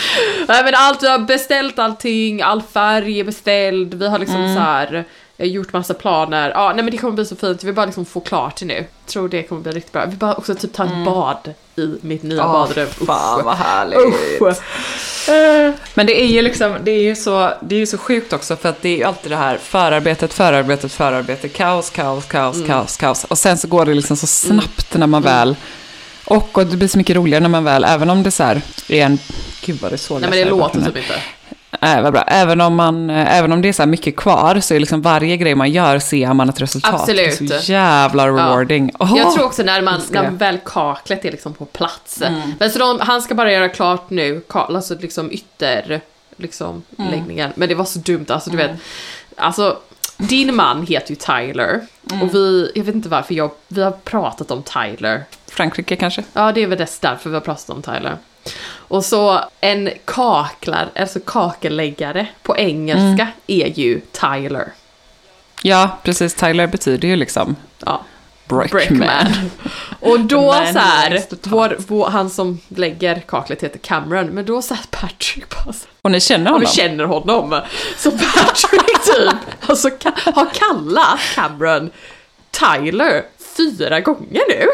[0.48, 4.54] Nej men allt, vi har beställt allting, all färg är beställd, vi har liksom Mm.
[4.54, 5.04] så här
[5.38, 6.50] gjort massa planer.
[6.50, 8.84] Ja, nej men det kommer bli så fint, vi bara liksom få klart det nu.
[9.06, 10.06] Tror det kommer bli riktigt bra.
[10.06, 12.54] Vi bara också typ ta ett bad i mitt nya Mm.
[12.56, 12.88] Åh, badrum.
[13.06, 13.98] fan vad härligt.
[14.42, 15.28] Usch.
[15.28, 18.32] Eh, Men det är ju liksom, det är ju så, det är ju så sjukt
[18.32, 22.56] också för att det är ju alltid det här förarbetet, förarbetet, förarbete, kaos, kaos, kaos,
[22.56, 22.68] Mm.
[22.68, 23.24] kaos, kaos.
[23.24, 25.56] Och sen så går det liksom så snabbt när man väl,
[26.24, 28.62] och, och det blir så mycket roligare när man väl, även om det så här
[28.88, 29.18] är en,
[29.64, 31.14] gud vad det såg Nej men det låter typ inte.
[31.80, 32.22] Nej, vad bra.
[32.22, 35.36] Även om, man, eh, även om det är så mycket kvar så är liksom varje
[35.36, 36.94] grej man gör ser man ett resultat.
[36.94, 37.38] Absolut.
[37.38, 38.92] Det är så jävla rewarding.
[38.98, 39.12] Åh!
[39.16, 42.22] Jag tror också när, man, när väl kaklet är liksom på plats.
[42.58, 46.00] Men så de, han ska bara göra klart nu, alltså liksom ytter,
[46.36, 47.52] liksom läggningen.
[47.54, 48.70] Men det var så dumt, alltså du vet.
[49.36, 49.78] Alltså,
[50.16, 51.86] din man heter ju Tyler.
[52.22, 55.24] Och vi, jag vet inte varför, jag, vi har pratat om Tyler.
[55.46, 56.24] Frankrike kanske?
[56.32, 58.16] Ja, det är väl dess därför vi har pratat om Tyler.
[58.66, 64.72] Och så en kaklar, alltså kakelläggare på engelska är ju Tyler.
[65.62, 66.34] Ja, precis.
[66.34, 68.04] Tyler betyder ju liksom Ja.
[68.48, 68.70] brickman.
[68.70, 69.50] Brickman.
[70.00, 74.90] Och då så här, vår, vår, han som lägger kaklet heter Cameron, men då satt
[74.90, 76.68] Patrick bara så Och ni känner och honom?
[76.70, 77.60] du känner honom.
[77.98, 79.90] Så Patrick typ alltså,
[80.34, 81.90] har kallat Cameron
[82.50, 83.24] Tyler
[83.56, 84.66] fyra gånger nu.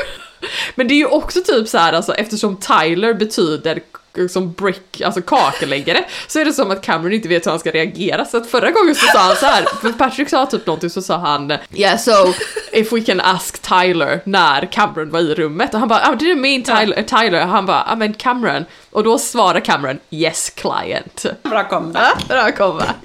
[0.74, 3.80] Men det är ju också typ så här, alltså eftersom Tyler betyder
[4.28, 7.70] som brick, alltså kakeläggare, så är det som att Cameron inte vet hur han ska
[7.70, 8.24] reagera.
[8.24, 11.02] Så att förra gången så sa han så här, för Patrick sa typ någonting så
[11.02, 12.12] sa han Yeah so
[12.72, 16.28] if we can ask Tyler när Cameron var i rummet och han bara oh, did
[16.28, 17.02] you mean Tyler?
[17.02, 17.40] Tyler?
[17.40, 18.64] Han bara I mean Cameron.
[18.90, 21.26] Och då svarar Cameron Yes client.
[21.42, 22.28] Bra comeback.
[22.28, 22.96] Bra comeback.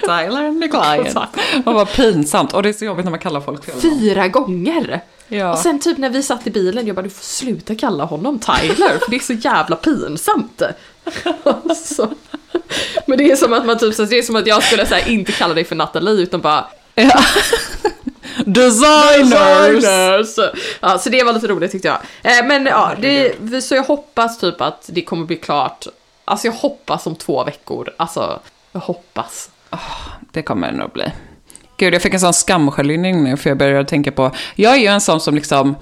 [0.00, 1.16] Tyler and the client.
[1.66, 2.52] Och vad pinsamt.
[2.52, 3.80] Och det är så jobbigt när man kallar folk fel.
[3.80, 5.02] Fyra gånger!
[5.28, 5.52] Ja.
[5.52, 8.38] Och sen typ när vi satt i bilen, jag bara du får sluta kalla honom
[8.38, 10.62] Tyler för det är så jävla pinsamt.
[11.84, 12.08] så.
[13.06, 15.32] Men det är som att man typ, det är som att jag skulle säga inte
[15.32, 17.20] kalla dig för Nathalie utan bara Ja.
[18.44, 19.82] Designers!
[19.82, 20.54] Designers!
[20.80, 21.98] Ja, så det var lite roligt tyckte jag.
[22.22, 25.86] Eh, men ja, det, så jag hoppas typ att det kommer bli klart.
[26.24, 27.90] Alltså jag hoppas om två veckor.
[27.96, 28.40] Alltså,
[28.72, 29.50] jag hoppas.
[30.32, 31.12] Det kommer det nog bli.
[31.78, 34.30] Gud, jag fick en sån skamsköljning nu för jag började tänka på...
[34.54, 35.76] Jag är ju en sån som liksom...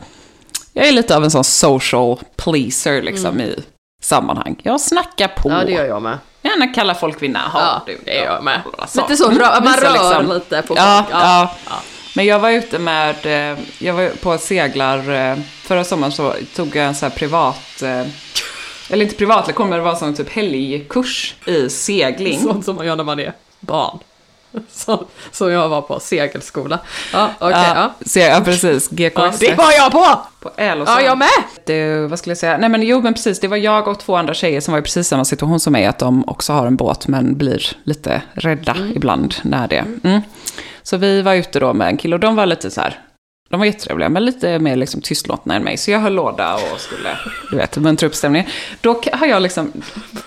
[0.72, 3.64] Jag är lite av en sån social pleaser liksom i
[4.02, 4.56] sammanhang.
[4.62, 5.50] Jag snackar på.
[5.50, 6.18] Ja, det gör jag med.
[6.42, 7.50] Gärna kalla folk vid namn.
[7.54, 8.60] Ja, du, det gör jag med.
[8.88, 9.00] Så.
[9.00, 10.34] Lite så, Mm, rö- man visa rör liksom.
[10.34, 10.80] lite på folk.
[10.80, 11.50] Ja, ja.
[12.16, 13.16] Men jag var ute med,
[13.52, 17.82] eh, jag var på seglar, eh, förra sommaren så tog jag en sån här privat,
[17.82, 18.06] eh,
[18.90, 22.40] eller inte privatlektion men det var en sån typ helgkurs i segling.
[22.40, 23.98] Sånt som man gör när man är barn.
[24.70, 26.78] Så, som jag var på segelskola.
[27.12, 27.58] Ja, okej.
[27.74, 28.20] ja, ja.
[28.20, 29.38] ja, precis, Ja, GKS.
[29.38, 30.06] det var jag på!
[30.40, 30.92] på Älvsjö.
[30.92, 31.28] Ja, jag med!
[31.66, 32.58] Det, vad skulle jag säga?
[32.58, 34.82] Nej men jo men precis, det var jag och två andra tjejer som var i
[34.82, 38.76] precis samma situation som mig, att de också har en båt men blir lite rädda
[38.94, 39.84] ibland när det...
[40.04, 40.20] Mm.
[40.82, 43.00] Så vi var ute då med en kille och de var lite så här
[43.48, 45.76] De var jättetrevliga, men lite mer liksom tystlåtna än mig.
[45.76, 47.18] Så jag höll låda och skulle,
[47.50, 48.48] du vet, muntra upp stämningen.
[48.80, 49.72] Då har jag liksom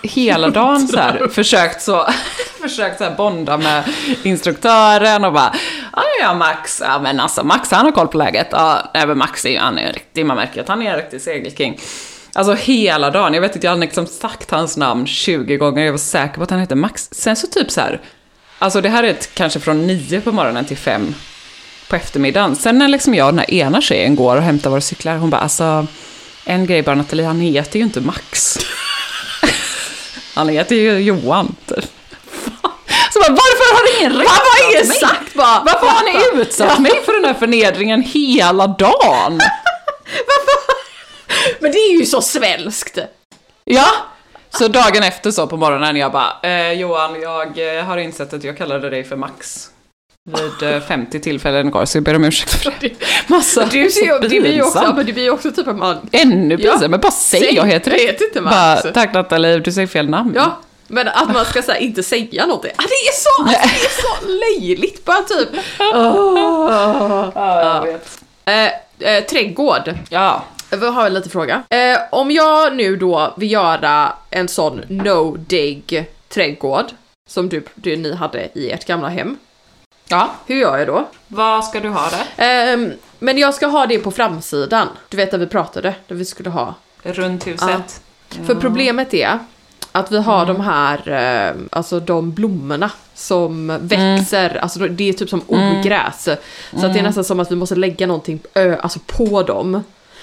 [0.02, 2.06] hela dagen så här försökt så,
[2.62, 3.84] försökt så här bonda med
[4.22, 5.54] instruktören och bara,
[6.20, 8.48] ja, Max, ja men alltså Max han har koll på läget.
[8.50, 10.90] Ja, nej, men Max är ju, han är en riktig, man märker att han är
[10.90, 11.80] en riktig segelking.
[12.32, 15.92] Alltså hela dagen, jag vet att jag hade liksom sagt hans namn 20 gånger, jag
[15.92, 17.08] var säker på att han hette Max.
[17.12, 18.00] Sen så typ så här,
[18.58, 21.14] alltså det här är ett, kanske från 9 på morgonen till 5
[21.90, 22.56] på eftermiddagen.
[22.56, 25.30] Sen när liksom jag och den här ena tjejen går och hämtar våra cyklar, hon
[25.30, 25.86] bara alltså,
[26.44, 28.58] en grej bara Nathalie, han heter ju inte Max.
[30.34, 31.84] han heter ju Johan, typ.
[33.12, 35.62] Så bara, varför har ingen rättat Varför ingen sagt bara?
[35.64, 39.40] Varför har ni utsatt mig för den här förnedringen hela dagen?
[41.60, 42.98] Men det är ju så svenskt.
[43.64, 43.86] Ja,
[44.50, 48.44] så dagen efter så på morgonen jag bara, eh, Johan, jag eh, har insett att
[48.44, 49.70] jag kallade dig för Max.
[50.60, 52.92] Vid eh, 50 tillfällen igår, så jag ber om ursäkt för det.
[53.26, 56.08] Massa, ju, så det blir ju också, men det blir också typ att man...
[56.12, 56.70] Ännu Ja.
[56.72, 57.96] pinsamt, men bara säg, Säg, jag heter det.
[57.98, 58.82] heter inte Max.
[58.82, 60.32] Bara, tack Nathalie, du säger fel namn.
[60.34, 62.70] Ja, men att man ska här, inte säga någonting.
[62.76, 64.26] Ah, det är så, alltså, det är så
[64.60, 65.48] löjligt bara typ.
[65.94, 67.30] Åh.
[67.34, 68.20] Ja, jag vet.
[68.44, 69.94] Eh, eh, trädgård.
[70.08, 70.44] Ja.
[70.70, 71.62] Jag har en liten fråga.
[71.70, 76.84] Eh, om jag nu då vill göra en sån no-dig trädgård
[77.28, 79.36] som du, du, ni hade i ert gamla hem.
[80.10, 80.30] Ja.
[80.46, 81.08] Hur gör jag då?
[81.28, 82.26] Vad ska du ha där?
[82.36, 84.88] Ehm, men jag ska ha det på framsidan.
[85.08, 86.74] Du vet där vi pratade, där vi skulle ha.
[87.02, 88.02] Runt huset?
[88.46, 89.38] För problemet är
[89.92, 95.28] att vi har de här, eh, alltså de blommorna som växer, alltså det är typ
[95.28, 96.28] som ogräs.
[96.76, 98.40] Så att det är nästan som att vi måste lägga någonting
[98.80, 99.82] alltså på dem.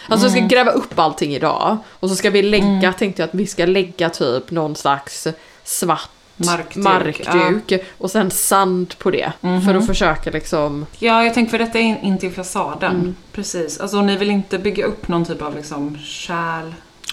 [0.09, 3.35] Alltså vi ska gräva upp allting idag och så ska vi lägga, tänkte jag att
[3.35, 5.27] vi ska lägga typ någon slags
[5.63, 9.31] svart Markduk, markduk och sen sand på det.
[9.65, 12.95] För att försöka liksom, Ja, jag tänker för detta är in, in till fasaden.
[12.95, 13.15] Mm.
[13.31, 13.79] Precis.
[13.79, 16.71] Alltså ni vill inte bygga upp någon typ av liksom kärl?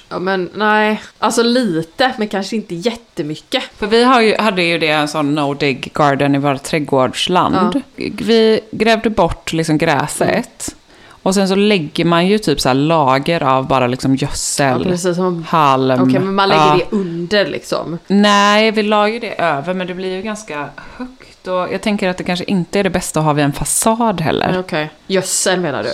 [0.09, 3.63] ja men nej, alltså lite men kanske inte jättemycket.
[3.77, 7.83] För vi har ju, hade ju det en sån no dig garden i vårt trädgårdsland.
[7.97, 10.77] Vi grävde bort liksom gräset.
[11.25, 15.17] Och sen så lägger man ju typ så lager av bara liksom Ja, gödsel, precis
[15.17, 16.03] som halm.
[16.03, 16.77] Okej, men man lägger Ja.
[16.91, 17.99] det under liksom.
[18.07, 21.47] Nej, vi la ju det över, men det blir ju ganska högt.
[21.49, 24.21] Och jag tänker att det kanske inte är det bästa att ha vid en fasad
[24.21, 24.57] heller.
[24.61, 24.91] Okej.
[25.07, 25.89] Gödsel menar du?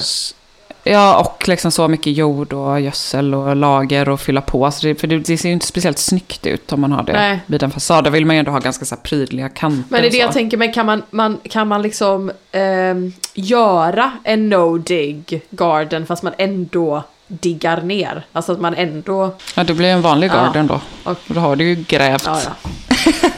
[0.84, 4.70] Ja, och liksom så mycket jord och gödsel och lager och fylla på.
[4.70, 7.12] Så det, för det, det ser ju inte speciellt snyggt ut om man har det
[7.12, 7.40] Nej.
[7.46, 8.04] vid en fasad.
[8.04, 9.84] Där vill man ju ändå ha ganska så här prydliga kanter.
[9.88, 14.12] Men det är det jag tänker, men kan man, man, kan man liksom ehm, göra
[14.24, 18.26] en no-dig garden fast man ändå diggar ner?
[18.32, 19.34] Alltså att man ändå...
[19.56, 20.34] Ja, det blir en vanlig Ja.
[20.34, 20.74] garden då.
[21.04, 22.22] Och- Och då har du ju grävt.
[22.26, 22.89] Ja, ja.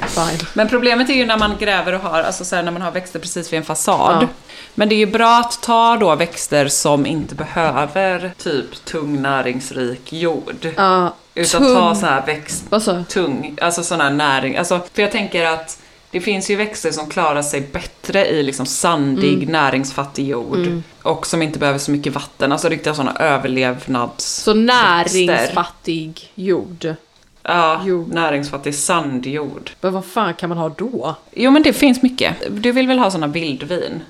[0.09, 0.47] Fine.
[0.55, 2.91] Men problemet är ju när man gräver och har, alltså så här, när man har
[2.93, 4.23] växter precis vid en fasad.
[4.23, 4.29] Ja.
[4.75, 10.13] Men det är ju bra att ta då växter som inte behöver typ tung näringsrik
[10.13, 10.69] jord.
[10.77, 13.05] Ja, Utan tung- ta så här växt, Vad så?
[13.09, 14.57] tung, alltså sån här näring.
[14.57, 15.79] Alltså, för jag tänker att
[16.11, 19.53] det finns ju växter som klarar sig bättre i liksom sandig, Mm.
[19.53, 20.83] näringsfattig jord.
[21.03, 22.53] Och som inte behöver så mycket vatten.
[22.53, 24.25] Alltså riktiga sådana överlevnads...
[24.43, 26.95] Så näringsfattig jord.
[27.43, 28.09] Ja, jord.
[28.09, 29.71] näringsfattig sandjord.
[29.81, 31.15] Men vad fan kan man ha då?
[31.33, 32.37] Jo men det finns mycket.
[32.51, 34.01] Du vill väl ha sådana vildvin?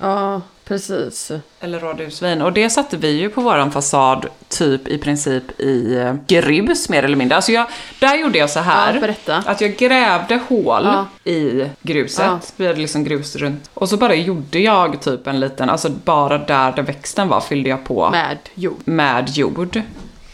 [0.00, 1.32] Ja, precis.
[1.60, 2.42] Eller radhusvin.
[2.42, 7.02] Och det satte vi ju på våran fasad typ i princip i eh, grus mer
[7.02, 7.36] eller mindre.
[7.36, 7.66] Alltså jag,
[8.00, 8.94] där gjorde jag så här.
[8.94, 9.36] Ja, berätta.
[9.46, 11.06] Att jag grävde hål Ja.
[11.32, 12.24] i gruset.
[12.26, 12.40] Ja.
[12.56, 13.70] Vi hade liksom grus runt.
[13.74, 17.68] Och så bara gjorde jag typ en liten, alltså bara där, där växten var fyllde
[17.68, 18.76] jag på Med jord.
[18.84, 19.82] med jord.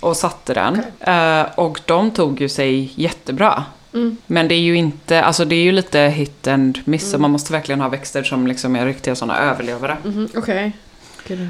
[0.01, 0.83] Och satte den.
[1.01, 3.65] Eh, och de tog ju sig jättebra.
[3.95, 4.17] Mm.
[4.27, 7.15] Men det är ju inte, alltså det är ju lite hit and miss.
[7.15, 9.97] och Man måste verkligen ha växter som liksom är riktiga sådana överlevare.
[10.05, 10.73] Mhm, Okej.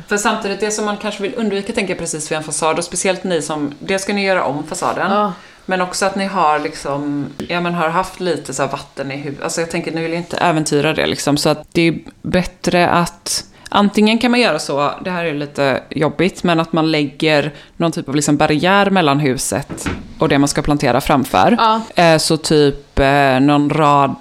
[0.09, 2.85] För samtidigt, det som man kanske vill undvika tänker jag precis vid en fasad, och
[2.85, 5.11] speciellt ni som, det ska ni göra om fasaden.
[5.11, 5.33] Ja.
[5.67, 9.45] Men också att ni har liksom, ja men har haft lite så vatten i huvudet.
[9.45, 11.37] Alltså jag tänker, ni vill ju inte äventyra det liksom.
[11.37, 15.83] Så att det är bättre att, antingen kan man göra så, det här är lite
[15.91, 20.49] jobbigt, men att man lägger någon typ av liksom barriär mellan huset och det man
[20.49, 21.57] ska plantera framför.
[21.59, 22.03] Ja.
[22.03, 24.17] Eh, Så typ eh, någon rad,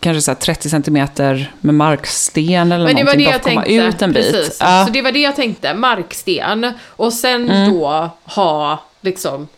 [0.00, 3.42] kanske så här 30 centimeter med marksten eller Men det var någonting, det bara jag
[3.42, 3.96] komma tänkte.
[3.96, 4.32] ut en bit.
[4.32, 4.56] Precis.
[4.60, 4.66] Ja.
[4.74, 4.86] Mm.
[4.86, 5.74] Så det var det jag tänkte.
[5.74, 6.72] Marksten.
[6.86, 9.48] Och sen då ha liksom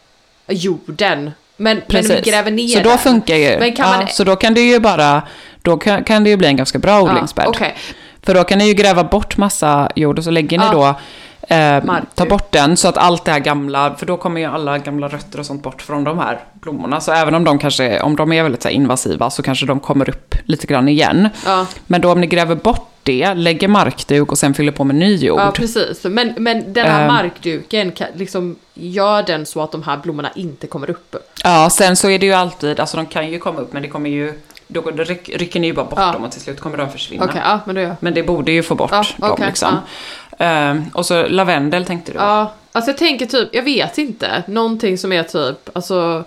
[0.49, 1.31] jorden.
[1.57, 4.37] Men, men vi gräver ner Så då funkar ju, Men kan ja, man- så då
[4.37, 5.23] kan det ju bara,
[5.63, 7.47] då kan, kan det ju bli en ganska bra odlingsbädd.
[7.49, 7.75] okej.
[8.27, 10.73] För då kan ni ju gräva bort massa jord och så lägger ni Ja.
[10.73, 10.95] då
[11.49, 14.79] Eh, ta bort den så att allt det här gamla, för då kommer ju alla
[14.79, 17.01] gamla rötter och sånt bort från de här blommorna.
[17.01, 20.09] Så även om de kanske, om de är väldigt så invasiva så kanske de kommer
[20.11, 21.29] upp lite grann igen.
[21.47, 21.67] Ja.
[21.87, 25.17] Men då om ni gräver bort det, lägger markduk och sen fyller på med ny
[25.17, 25.41] jord.
[25.41, 26.05] Ja, precis.
[26.05, 27.07] Men, men den här Ehm.
[27.09, 31.17] markduken, liksom, gör den så att de här blommorna inte kommer upp?
[31.45, 33.89] Ja, sen så är det ju alltid, alltså de kan ju komma upp men det
[33.89, 34.33] kommer ju,
[34.73, 36.13] då det- ryck, rycker ni ju bara bort Ja.
[36.13, 37.25] dem och till slut kommer de försvinna.
[37.25, 37.95] Okej, ja, men då jag.
[38.01, 39.79] Men det borde ju få bort Ja, dem okej, liksom.
[40.39, 42.19] Ehm, och så lavendel tänkte du?
[42.19, 46.25] Ja, alltså jag tänker typ, jag vet inte, någonting som är typ, alltså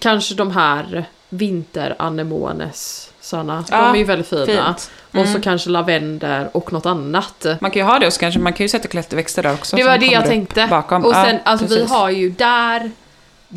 [0.00, 4.46] kanske de här vinteranemones sådana, Ja, de är ju väldigt fina.
[4.46, 4.90] fint.
[5.10, 5.32] Och Mm.
[5.32, 7.46] så kanske lavendel och något annat.
[7.60, 9.76] Man kan ju ha det och så kanske man kan ju sätta klätterväxter där också.
[9.76, 10.66] Det var det jag upp tänkte.
[10.70, 11.04] Bakom.
[11.04, 11.90] Och Ja, sen, alltså vi precis.
[11.90, 12.90] har ju där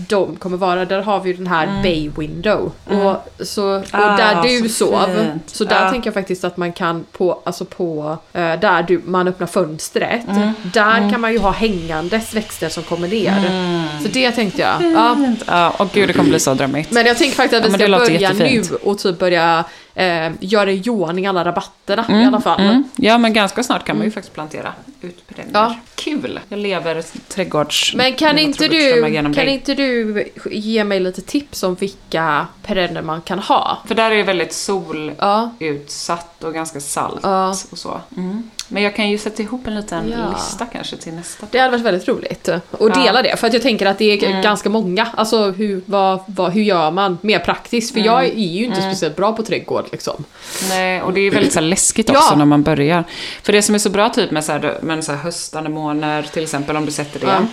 [0.10, 1.82] de kommer vara, där har vi ju den här Mm.
[1.82, 2.72] bay window.
[2.86, 5.50] Och, så, och Ah, där du så sov, fint.
[5.50, 5.92] så där Ja.
[5.92, 10.28] tänker jag faktiskt att man kan på, alltså på, eh, där du, man öppnar fönstret,
[10.30, 10.54] Mm.
[10.74, 14.02] där kan man ju ha hängandes växter som kommer ner.
[14.04, 14.82] Så det tänkte jag.
[14.94, 15.18] Ja.
[15.48, 16.92] Ja, och gud det kommer bli så drömmigt.
[16.92, 18.72] Men jag tänker faktiskt att Ja, vi ska låter börja nu jättefint.
[18.84, 19.64] och typ börja
[19.96, 20.72] eh, göra
[21.20, 22.60] i alla rabatterna i alla fall.
[22.62, 22.84] Mm.
[22.96, 25.54] Ja, men ganska snart kan man ju faktiskt plantera ut perennier.
[25.54, 25.76] Ja.
[25.96, 26.40] Kul!
[26.50, 27.94] Jag lever trädgårds...
[27.96, 29.48] Men kan inte, du, kan dig.
[29.50, 33.78] inte du ge mig lite tips om vilka perenner man kan ha?
[33.88, 36.48] För där är det väldigt solutsatt Ja.
[36.48, 37.56] och ganska salt Ja.
[37.72, 38.02] och så.
[38.18, 38.50] Mm.
[38.70, 40.34] Men jag kan ju sätta ihop en liten Ja.
[40.34, 41.48] lista kanske till nästa.
[41.52, 42.90] Det hade varit väldigt roligt Ja.
[43.04, 43.38] dela det.
[43.40, 44.42] För att jag tänker att det är Mm.
[44.42, 45.08] ganska många.
[45.16, 47.94] Alltså hur, vad, vad, hur gör man mer praktiskt?
[47.94, 48.14] För Mm.
[48.14, 50.24] jag är ju inte speciellt bra på trädgård liksom.
[50.70, 53.04] Nej, och det är väldigt så här läskigt också när man börjar.
[53.44, 56.44] För det som är så bra typ med så här, med så här höstanemoner till
[56.44, 57.26] exempel, om du sätter det.
[57.26, 57.46] Ja.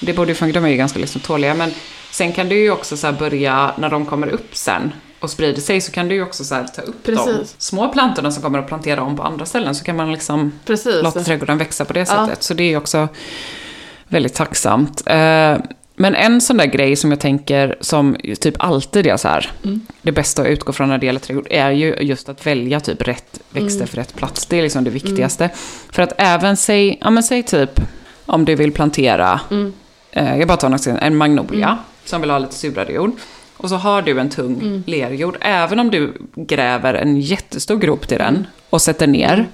[0.00, 1.54] Det borde ju funka, de är ju ganska liksom tåliga.
[1.54, 1.70] Men
[2.10, 5.80] sen kan du ju också så börja, när de kommer upp sen och sprider sig,
[5.80, 7.54] så kan du ju också så ta upp de Precis.
[7.58, 9.74] små plantorna som kommer att plantera om på andra ställen.
[9.74, 11.02] Så kan man liksom Precis.
[11.02, 12.06] låta trädgården växa på det Ja.
[12.06, 12.42] sättet.
[12.42, 13.08] Så det är ju också
[14.08, 15.02] väldigt tacksamt.
[15.96, 19.80] Men en sån där grej som jag tänker som typ alltid är så här, Mm.
[20.02, 23.02] det bästa att utgå från när det gäller trädgård är ju just att välja typ
[23.08, 23.86] rätt växter Mm.
[23.88, 24.46] för rätt plats.
[24.46, 25.50] Det är liksom det viktigaste.
[25.92, 27.80] För att även säg, ja men säg typ
[28.26, 29.72] om du vill plantera, Mm.
[30.10, 31.78] eh, jag bara tar något, en magnolia Mm.
[32.04, 33.12] som vill ha lite surare jord.
[33.56, 34.82] Och så har du en tung Mm.
[34.86, 35.36] lerjord.
[35.40, 38.34] Även om du gräver en jättestor grop till Mm.
[38.34, 39.46] den och sätter ner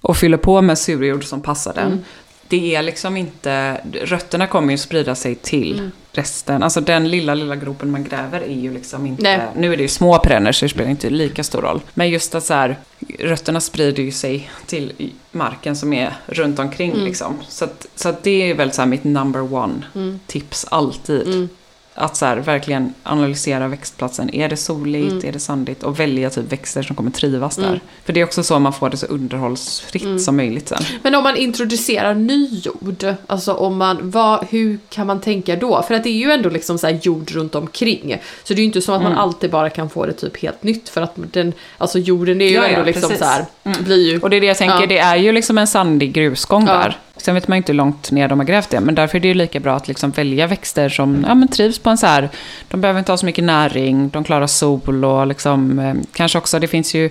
[0.00, 2.04] och fyller på med surjord som passar den.
[2.52, 2.64] Mm.
[2.64, 5.90] Det är liksom inte, rötterna kommer ju sprida sig till Mm.
[6.12, 6.62] resten.
[6.62, 9.40] Alltså den lilla, lilla gropen man gräver är ju liksom inte, Nej.
[9.56, 11.80] nu är det ju små perenner så det spelar inte lika stor roll.
[11.94, 12.76] Men just att så här,
[13.18, 17.04] rötterna sprider ju sig till marken som är runt omkring Mm.
[17.04, 17.34] liksom.
[17.48, 20.20] Så, att, så att det är väl så mitt number one Mm.
[20.26, 21.48] tips alltid.
[21.94, 24.34] Att så här, verkligen analysera växtplatsen.
[24.34, 25.12] Är det soligt?
[25.12, 25.28] Mm.
[25.28, 25.82] Är det sandigt?
[25.82, 27.66] Och välja typ växter som kommer trivas där.
[27.68, 27.80] Mm.
[28.04, 30.18] För det är också så man får det så underhållsfritt Mm.
[30.18, 30.82] som möjligt sen.
[31.02, 35.82] Men om man introducerar ny jord, alltså om man, vad, hur kan man tänka då?
[35.82, 38.16] För att det är ju ändå liksom så här jord runt omkring.
[38.44, 39.22] Så det är ju inte så att man Mm.
[39.24, 42.54] alltid bara kan få det typ helt nytt för att den, alltså jorden är ju
[42.54, 43.18] Ja, ja, ändå liksom precis.
[43.18, 43.84] så här, Mm.
[43.84, 44.20] blir ju...
[44.20, 44.86] Och det är det jag tänker, Ja.
[44.86, 46.72] det är ju liksom en sandig grusgång Ja.
[46.72, 46.98] där.
[47.20, 49.28] Sen vet man inte hur långt ner de har grävt det, men därför är det
[49.28, 52.28] ju lika bra att liksom välja växter som ja, men trivs på en så här,
[52.68, 56.58] de behöver inte ha så mycket näring, de klarar sol och liksom, eh, kanske också,
[56.58, 57.10] det finns ju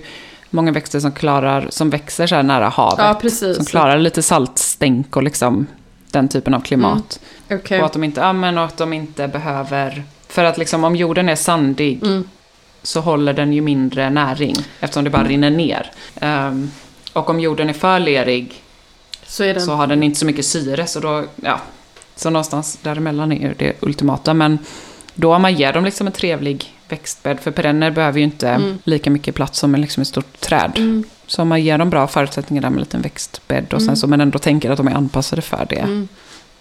[0.50, 2.98] många växter som klarar, som växer så här nära havet.
[2.98, 3.56] Ja, precis.
[3.56, 5.66] Som klarar lite saltstänk och liksom
[6.10, 7.20] den typen av klimat.
[7.50, 7.80] Okej.
[7.80, 10.96] Och att de inte, ja, men och att de inte behöver, för att liksom om
[10.96, 12.24] jorden är sandig Mm.
[12.82, 15.90] så håller den ju mindre näring eftersom det bara rinner ner.
[16.20, 16.70] Ehm,
[17.12, 18.62] och om jorden är för lerig
[19.30, 19.60] Så den...
[19.60, 21.60] så har den inte så mycket syre så då, ja.
[22.16, 24.34] Så någonstans däremellan är det ultimata.
[24.34, 24.58] Men
[25.14, 28.78] då om man ger dem liksom en trevlig växtbädd, för perenner behöver ju inte Mm.
[28.84, 30.72] lika mycket plats som liksom ett stort träd.
[30.76, 31.04] Mm.
[31.26, 33.96] Så om man ger dem bra förutsättningar där med en liten växtbädd och sen Mm.
[33.96, 36.08] så men ändå tänker att de är anpassade för det Mm.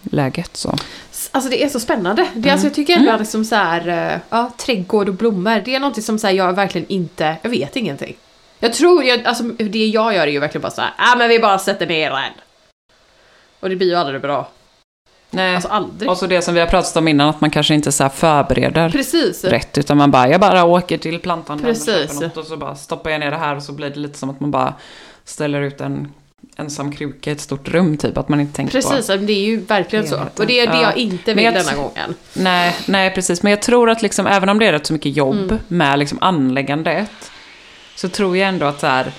[0.04, 0.76] läget så.
[1.32, 2.28] Alltså det är så spännande.
[2.34, 5.76] Det, alltså, jag tycker ändå att liksom så här, eh, ja, trädgård och blommor, det
[5.76, 8.16] är någonting som så här, jag verkligen inte, jag vet ingenting.
[8.60, 11.30] Jag tror, jag, alltså det jag gör är ju verkligen bara så här, ah, men
[11.30, 12.20] vi bara sätter ner den.
[13.60, 14.48] Och det blir ju aldrig bra.
[15.32, 15.56] Nej.
[15.56, 16.10] Alltså aldrig.
[16.10, 18.90] och så det som vi har pratat om innan, att man kanske inte så förbereder
[18.90, 19.44] Precis.
[19.44, 22.22] rätt, utan man bara, jag bara åker till plantan Precis.
[22.22, 24.30] något och så bara stoppar jag ner det här och så blir det lite som
[24.30, 24.74] att man bara
[25.24, 26.14] ställer ut en
[26.58, 29.16] ensam kruka i ett stort rum typ, att man inte tänker Precis, på.
[29.16, 30.16] det är ju verkligen så.
[30.38, 30.82] Och det är det Ja.
[30.82, 32.16] jag inte vill jag denna gången.
[32.34, 33.44] Nej, nej, precis.
[33.44, 35.60] Men jag tror att liksom, även om det är rätt så mycket jobb Mm.
[35.68, 37.32] med liksom anläggandet,
[37.96, 39.12] så tror jag ändå att så här,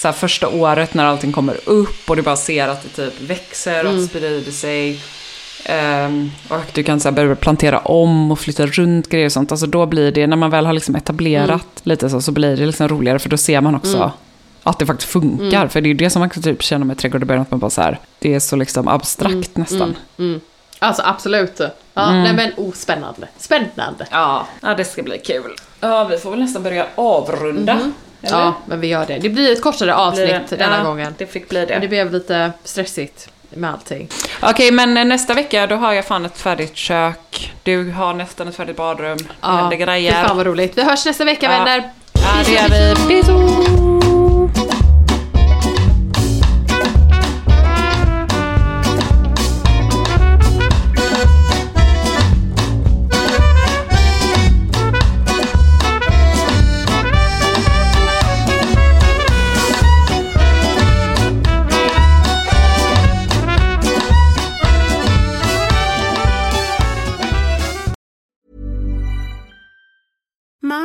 [0.00, 3.20] så här, första året när allting kommer upp och du bara ser att det typ
[3.20, 4.06] växer och Mm.
[4.08, 5.00] sprider sig.
[5.64, 9.52] ehm, och du kan så här, börja plantera om och flytta runt grejer och sånt.
[9.52, 12.66] Alltså då blir det, när man väl har liksom etablerat lite så, så blir det
[12.66, 14.10] liksom roligare för då ser man också Mm.
[14.62, 15.56] att det faktiskt funkar.
[15.56, 15.68] Mm.
[15.68, 17.60] För det är det som man kan typ känna med trädgård i början, att man
[17.60, 19.96] bara så här, det är så liksom abstrakt nästan.
[20.18, 20.40] Mm.
[20.78, 21.60] Alltså absolut.
[21.94, 23.28] Ja, nej men oh, spännande.
[23.38, 24.06] Spännande.
[24.10, 25.56] Ja, ja, det ska bli kul.
[25.80, 27.78] Ja, vi får väl nästan börja avrunda.
[28.22, 28.38] Eller?
[28.38, 29.18] Ja, men vi gör det.
[29.18, 31.14] Det blir ett kortare avsnitt det- denna ja, gången.
[31.18, 31.66] Det fick bli det.
[31.72, 34.08] Men det blev lite stressigt med allting.
[34.42, 37.52] Okej, men nästa vecka då har jag fan ett färdigt kök.
[37.62, 39.18] Du har nästan ett färdigt badrum.
[39.18, 40.24] Det händer fy grejer.
[40.24, 40.78] fan vad roligt.
[40.78, 41.58] Vi hörs nästa vecka Ja.
[41.58, 41.90] vänner.
[42.12, 43.06] Ja, det gör vi.
[43.08, 43.89] Bisous!